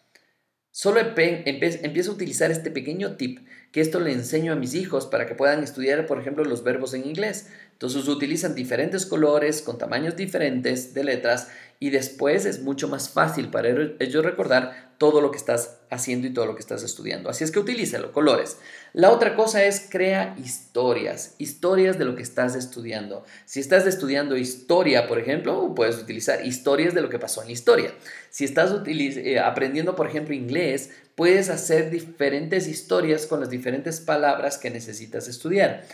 Solo 0.77 0.99
empiezo 1.01 2.11
a 2.11 2.15
utilizar 2.15 2.51
este 2.51 2.71
pequeño 2.71 3.17
tip, 3.17 3.47
que 3.71 3.81
esto 3.81 4.01
le 4.01 4.13
enseño 4.13 4.53
a 4.53 4.57
mis 4.57 4.75
hijos 4.75 5.07
para 5.07 5.25
que 5.27 5.37
puedan 5.37 5.63
estudiar, 5.63 6.07
por 6.07 6.21
ejemplo, 6.21 6.45
los 6.45 6.65
verbos 6.65 6.95
en 6.95 7.07
inglés. 7.07 7.49
Entonces 7.75 8.09
utilizan 8.09 8.55
diferentes 8.55 9.05
colores 9.05 9.61
con 9.61 9.79
tamaños 9.79 10.17
diferentes 10.17 10.95
de 10.95 11.05
letras 11.05 11.49
y 11.81 11.91
después 11.91 12.47
es 12.47 12.63
mucho 12.63 12.89
más 12.89 13.11
fácil 13.11 13.51
para 13.51 13.69
ellos 13.69 14.25
recordar 14.25 14.95
todo 14.97 15.21
lo 15.21 15.31
que 15.31 15.37
estás 15.37 15.81
haciendo 15.91 16.27
y 16.27 16.33
todo 16.33 16.47
lo 16.47 16.55
que 16.55 16.61
estás 16.61 16.83
estudiando. 16.83 17.29
Así 17.29 17.45
es 17.45 17.51
que 17.51 17.59
utilízalo, 17.59 18.13
colores. 18.13 18.59
La 18.93 19.11
otra 19.11 19.35
cosa 19.35 19.65
es 19.65 19.89
crea 19.91 20.37
historias, 20.43 21.35
historias 21.39 21.99
de 21.99 22.05
lo 22.05 22.15
que 22.15 22.23
estás 22.23 22.55
estudiando. 22.55 23.25
Si 23.45 23.61
estás 23.61 23.87
estudiando 23.87 24.37
historia, 24.37 25.09
por 25.09 25.19
ejemplo, 25.19 25.75
puedes 25.75 25.99
utilizar 25.99 26.47
historias 26.47 26.95
de 26.95 27.03
lo 27.03 27.09
que 27.09 27.19
pasó 27.19 27.43
en 27.43 27.49
la 27.49 27.53
historia. 27.53 27.93
Si 28.31 28.45
estás 28.45 28.73
eh, 28.87 29.41
aprendiendo, 29.41 29.97
por 29.97 30.07
ejemplo, 30.07 30.33
inglés, 30.33 30.91
puedes 31.17 31.51
hacer 31.51 31.91
diferentes 31.91 32.67
historias 32.67 33.27
con 33.27 33.41
las 33.41 33.51
diferentes 33.51 34.01
palabras 34.01 34.59
que 34.59 34.71
necesitas 34.71 35.29
estudiar. 35.29 35.85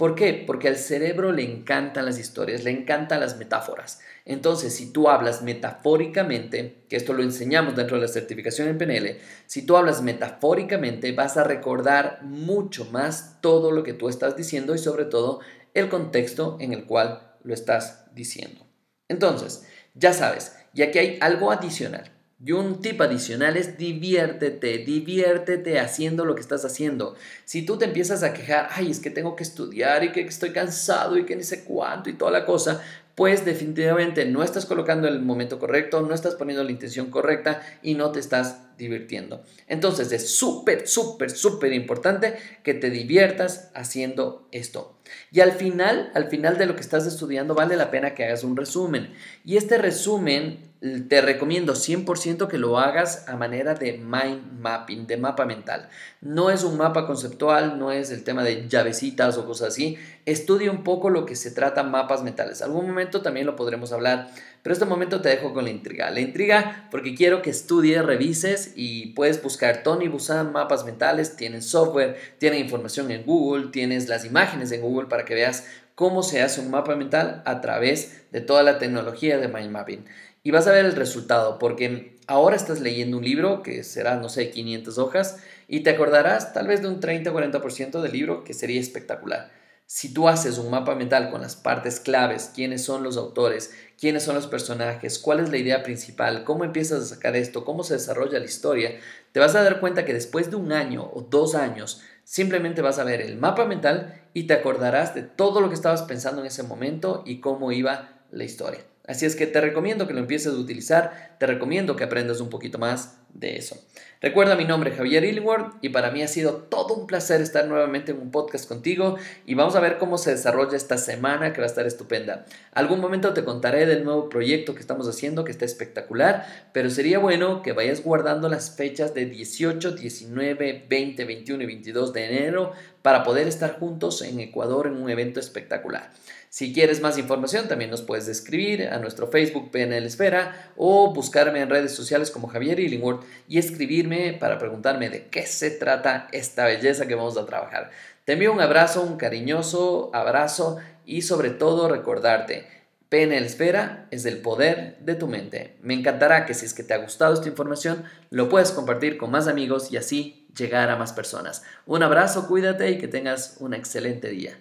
¿Por 0.00 0.14
qué? 0.14 0.44
Porque 0.46 0.68
al 0.68 0.78
cerebro 0.78 1.30
le 1.30 1.42
encantan 1.42 2.06
las 2.06 2.18
historias, 2.18 2.64
le 2.64 2.70
encantan 2.70 3.20
las 3.20 3.36
metáforas. 3.36 4.00
Entonces, 4.24 4.74
si 4.74 4.90
tú 4.94 5.10
hablas 5.10 5.42
metafóricamente, 5.42 6.84
que 6.88 6.96
esto 6.96 7.12
lo 7.12 7.22
enseñamos 7.22 7.76
dentro 7.76 7.98
de 7.98 8.06
la 8.06 8.08
certificación 8.08 8.68
en 8.68 8.78
PNL, 8.78 9.18
si 9.44 9.60
tú 9.60 9.76
hablas 9.76 10.00
metafóricamente, 10.00 11.12
vas 11.12 11.36
a 11.36 11.44
recordar 11.44 12.22
mucho 12.22 12.86
más 12.86 13.42
todo 13.42 13.72
lo 13.72 13.82
que 13.82 13.92
tú 13.92 14.08
estás 14.08 14.38
diciendo 14.38 14.74
y 14.74 14.78
sobre 14.78 15.04
todo 15.04 15.40
el 15.74 15.90
contexto 15.90 16.56
en 16.60 16.72
el 16.72 16.86
cual 16.86 17.34
lo 17.44 17.52
estás 17.52 18.06
diciendo. 18.14 18.66
Entonces, 19.06 19.66
ya 19.92 20.14
sabes, 20.14 20.56
ya 20.72 20.90
que 20.90 20.98
hay 20.98 21.18
algo 21.20 21.52
adicional 21.52 22.10
y 22.44 22.52
un 22.52 22.80
tip 22.80 23.00
adicional 23.02 23.56
es 23.56 23.76
diviértete, 23.76 24.78
diviértete 24.78 25.78
haciendo 25.78 26.24
lo 26.24 26.34
que 26.34 26.40
estás 26.40 26.64
haciendo. 26.64 27.14
Si 27.44 27.66
tú 27.66 27.76
te 27.76 27.84
empiezas 27.84 28.22
a 28.22 28.32
quejar, 28.32 28.68
ay, 28.72 28.90
es 28.90 29.00
que 29.00 29.10
tengo 29.10 29.36
que 29.36 29.42
estudiar 29.42 30.04
y 30.04 30.12
que 30.12 30.22
estoy 30.22 30.50
cansado 30.50 31.18
y 31.18 31.26
que 31.26 31.36
ni 31.36 31.42
sé 31.42 31.64
cuánto 31.64 32.08
y 32.08 32.14
toda 32.14 32.30
la 32.30 32.46
cosa, 32.46 32.82
pues 33.14 33.44
definitivamente 33.44 34.24
no 34.24 34.42
estás 34.42 34.64
colocando 34.64 35.06
el 35.06 35.20
momento 35.20 35.58
correcto, 35.58 36.00
no 36.00 36.14
estás 36.14 36.34
poniendo 36.36 36.64
la 36.64 36.70
intención 36.70 37.10
correcta 37.10 37.60
y 37.82 37.94
no 37.94 38.12
te 38.12 38.20
estás 38.20 38.76
divirtiendo. 38.78 39.44
Entonces 39.68 40.10
es 40.10 40.30
súper, 40.30 40.88
súper, 40.88 41.30
súper 41.30 41.74
importante 41.74 42.36
que 42.62 42.72
te 42.72 42.88
diviertas 42.88 43.70
haciendo 43.74 44.48
esto. 44.52 44.99
Y 45.30 45.40
al 45.40 45.52
final, 45.52 46.10
al 46.14 46.28
final 46.28 46.58
de 46.58 46.66
lo 46.66 46.74
que 46.74 46.80
estás 46.80 47.06
estudiando, 47.06 47.54
vale 47.54 47.76
la 47.76 47.90
pena 47.90 48.14
que 48.14 48.24
hagas 48.24 48.44
un 48.44 48.56
resumen. 48.56 49.12
Y 49.44 49.56
este 49.56 49.78
resumen 49.78 50.70
te 51.08 51.20
recomiendo 51.20 51.74
100% 51.74 52.48
que 52.48 52.56
lo 52.56 52.78
hagas 52.78 53.28
a 53.28 53.36
manera 53.36 53.74
de 53.74 53.98
mind 53.98 54.60
mapping, 54.60 55.06
de 55.06 55.18
mapa 55.18 55.44
mental. 55.44 55.90
No 56.22 56.50
es 56.50 56.64
un 56.64 56.78
mapa 56.78 57.06
conceptual, 57.06 57.78
no 57.78 57.92
es 57.92 58.10
el 58.10 58.24
tema 58.24 58.42
de 58.42 58.66
llavecitas 58.66 59.36
o 59.36 59.44
cosas 59.44 59.68
así. 59.68 59.98
Estudia 60.24 60.70
un 60.70 60.82
poco 60.82 61.10
lo 61.10 61.26
que 61.26 61.36
se 61.36 61.50
trata 61.50 61.82
mapas 61.82 62.22
mentales. 62.22 62.62
Algún 62.62 62.86
momento 62.86 63.20
también 63.20 63.44
lo 63.44 63.56
podremos 63.56 63.92
hablar, 63.92 64.30
pero 64.62 64.72
este 64.72 64.86
momento 64.86 65.20
te 65.20 65.28
dejo 65.28 65.52
con 65.52 65.64
la 65.64 65.70
intriga. 65.70 66.10
La 66.10 66.20
intriga 66.20 66.88
porque 66.90 67.14
quiero 67.14 67.42
que 67.42 67.50
estudies, 67.50 68.02
revises 68.02 68.72
y 68.74 69.08
puedes 69.08 69.42
buscar 69.42 69.82
Tony 69.82 70.08
Busan 70.08 70.50
mapas 70.50 70.86
mentales, 70.86 71.36
tienen 71.36 71.60
software, 71.62 72.16
tienen 72.38 72.60
información 72.60 73.10
en 73.10 73.24
Google, 73.24 73.68
tienes 73.70 74.08
las 74.08 74.24
imágenes 74.24 74.72
en 74.72 74.80
Google 74.80 74.99
para 75.08 75.24
que 75.24 75.34
veas 75.34 75.66
cómo 75.94 76.22
se 76.22 76.42
hace 76.42 76.60
un 76.60 76.70
mapa 76.70 76.96
mental 76.96 77.42
a 77.44 77.60
través 77.60 78.24
de 78.32 78.40
toda 78.40 78.62
la 78.62 78.78
tecnología 78.78 79.38
de 79.38 79.48
mind 79.48 79.70
mapping 79.70 80.04
y 80.42 80.50
vas 80.50 80.66
a 80.66 80.72
ver 80.72 80.86
el 80.86 80.96
resultado, 80.96 81.58
porque 81.58 82.16
ahora 82.26 82.56
estás 82.56 82.80
leyendo 82.80 83.18
un 83.18 83.24
libro 83.24 83.62
que 83.62 83.84
será, 83.84 84.16
no 84.16 84.28
sé, 84.28 84.50
500 84.50 84.98
hojas 84.98 85.36
y 85.68 85.80
te 85.80 85.90
acordarás 85.90 86.52
tal 86.52 86.66
vez 86.66 86.80
de 86.82 86.88
un 86.88 87.00
30-40% 87.00 88.00
del 88.00 88.12
libro 88.12 88.44
que 88.44 88.54
sería 88.54 88.80
espectacular. 88.80 89.50
Si 89.86 90.14
tú 90.14 90.28
haces 90.28 90.56
un 90.58 90.70
mapa 90.70 90.94
mental 90.94 91.30
con 91.30 91.42
las 91.42 91.56
partes 91.56 91.98
claves, 91.98 92.52
quiénes 92.54 92.84
son 92.84 93.02
los 93.02 93.16
autores, 93.16 93.74
quiénes 93.98 94.22
son 94.22 94.36
los 94.36 94.46
personajes, 94.46 95.18
cuál 95.18 95.40
es 95.40 95.50
la 95.50 95.58
idea 95.58 95.82
principal, 95.82 96.44
cómo 96.44 96.64
empiezas 96.64 97.02
a 97.02 97.14
sacar 97.14 97.34
esto, 97.34 97.64
cómo 97.64 97.82
se 97.82 97.94
desarrolla 97.94 98.38
la 98.38 98.44
historia, 98.44 98.98
te 99.32 99.40
vas 99.40 99.56
a 99.56 99.64
dar 99.64 99.80
cuenta 99.80 100.04
que 100.04 100.14
después 100.14 100.48
de 100.48 100.56
un 100.56 100.72
año 100.72 101.10
o 101.12 101.22
dos 101.22 101.56
años, 101.56 102.02
simplemente 102.30 102.80
vas 102.80 103.00
a 103.00 103.04
ver 103.04 103.20
el 103.20 103.36
mapa 103.36 103.64
mental 103.64 104.22
y 104.34 104.44
te 104.44 104.54
acordarás 104.54 105.16
de 105.16 105.22
todo 105.22 105.60
lo 105.60 105.68
que 105.68 105.74
estabas 105.74 106.04
pensando 106.04 106.40
en 106.40 106.46
ese 106.46 106.62
momento 106.62 107.24
y 107.26 107.40
cómo 107.40 107.72
iba 107.72 108.20
la 108.30 108.44
historia. 108.44 108.78
Así 109.04 109.26
es 109.26 109.34
que 109.34 109.48
te 109.48 109.60
recomiendo 109.60 110.06
que 110.06 110.12
lo 110.12 110.20
empieces 110.20 110.54
a 110.54 110.56
utilizar, 110.56 111.34
te 111.40 111.46
recomiendo 111.46 111.96
que 111.96 112.04
aprendas 112.04 112.40
un 112.40 112.48
poquito 112.48 112.78
más 112.78 113.18
de 113.34 113.56
eso. 113.56 113.76
Recuerda 114.22 114.54
mi 114.54 114.66
nombre 114.66 114.90
Javier 114.90 115.24
Illingworth 115.24 115.76
y 115.80 115.88
para 115.88 116.10
mí 116.10 116.22
ha 116.22 116.28
sido 116.28 116.52
todo 116.52 116.94
un 116.94 117.06
placer 117.06 117.40
estar 117.40 117.66
nuevamente 117.66 118.12
en 118.12 118.20
un 118.20 118.30
podcast 118.30 118.68
contigo 118.68 119.16
y 119.46 119.54
vamos 119.54 119.76
a 119.76 119.80
ver 119.80 119.96
cómo 119.96 120.18
se 120.18 120.32
desarrolla 120.32 120.76
esta 120.76 120.98
semana 120.98 121.54
que 121.54 121.62
va 121.62 121.66
a 121.66 121.70
estar 121.70 121.86
estupenda. 121.86 122.44
Algún 122.72 123.00
momento 123.00 123.32
te 123.32 123.44
contaré 123.44 123.86
del 123.86 124.04
nuevo 124.04 124.28
proyecto 124.28 124.74
que 124.74 124.80
estamos 124.80 125.08
haciendo 125.08 125.44
que 125.44 125.52
está 125.52 125.64
espectacular, 125.64 126.44
pero 126.74 126.90
sería 126.90 127.18
bueno 127.18 127.62
que 127.62 127.72
vayas 127.72 128.02
guardando 128.02 128.50
las 128.50 128.76
fechas 128.76 129.14
de 129.14 129.24
18, 129.24 129.92
19, 129.92 130.84
20, 130.86 131.24
21 131.24 131.62
y 131.62 131.66
22 131.66 132.12
de 132.12 132.24
enero 132.26 132.72
para 133.00 133.24
poder 133.24 133.48
estar 133.48 133.78
juntos 133.78 134.20
en 134.20 134.38
Ecuador 134.40 134.86
en 134.86 134.96
un 134.96 135.08
evento 135.08 135.40
espectacular. 135.40 136.10
Si 136.52 136.72
quieres 136.72 137.00
más 137.00 137.16
información, 137.16 137.68
también 137.68 137.92
nos 137.92 138.02
puedes 138.02 138.26
escribir 138.26 138.88
a 138.88 138.98
nuestro 138.98 139.28
Facebook 139.28 139.70
PNL 139.70 140.04
Esfera 140.04 140.72
o 140.76 141.14
buscarme 141.14 141.60
en 141.60 141.70
redes 141.70 141.94
sociales 141.94 142.32
como 142.32 142.48
Javier 142.48 142.80
Illingworth 142.80 143.24
y 143.46 143.58
escribirme 143.58 144.32
para 144.32 144.58
preguntarme 144.58 145.10
de 145.10 145.28
qué 145.28 145.46
se 145.46 145.70
trata 145.70 146.26
esta 146.32 146.64
belleza 146.64 147.06
que 147.06 147.14
vamos 147.14 147.36
a 147.36 147.46
trabajar. 147.46 147.92
Te 148.24 148.32
envío 148.32 148.52
un 148.52 148.60
abrazo, 148.60 149.00
un 149.02 149.16
cariñoso 149.16 150.10
abrazo 150.12 150.78
y 151.06 151.22
sobre 151.22 151.50
todo 151.50 151.88
recordarte, 151.88 152.66
PNL 153.10 153.46
Esfera 153.46 154.08
es 154.10 154.24
el 154.24 154.38
poder 154.38 154.98
de 154.98 155.14
tu 155.14 155.28
mente. 155.28 155.76
Me 155.82 155.94
encantará 155.94 156.46
que 156.46 156.54
si 156.54 156.66
es 156.66 156.74
que 156.74 156.82
te 156.82 156.94
ha 156.94 156.98
gustado 156.98 157.32
esta 157.32 157.48
información, 157.48 158.02
lo 158.30 158.48
puedas 158.48 158.72
compartir 158.72 159.18
con 159.18 159.30
más 159.30 159.46
amigos 159.46 159.92
y 159.92 159.98
así 159.98 160.48
llegar 160.56 160.90
a 160.90 160.96
más 160.96 161.12
personas. 161.12 161.62
Un 161.86 162.02
abrazo, 162.02 162.48
cuídate 162.48 162.90
y 162.90 162.98
que 162.98 163.06
tengas 163.06 163.56
un 163.60 163.72
excelente 163.72 164.28
día. 164.30 164.58